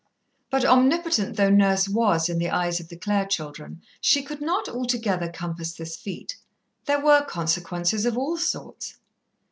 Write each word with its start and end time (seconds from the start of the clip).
But 0.49 0.65
omnipotent 0.65 1.37
though 1.37 1.51
Nurse 1.51 1.87
was, 1.87 2.27
in 2.27 2.39
the 2.39 2.49
eyes 2.49 2.79
of 2.79 2.87
the 2.87 2.97
Clare 2.97 3.27
children, 3.27 3.83
she 4.01 4.23
could 4.23 4.41
not 4.41 4.67
altogether 4.67 5.29
compass 5.29 5.73
this 5.75 5.95
feat. 5.95 6.37
There 6.85 7.05
were 7.05 7.23
consequences 7.23 8.07
of 8.07 8.17
all 8.17 8.37
sorts. 8.37 8.95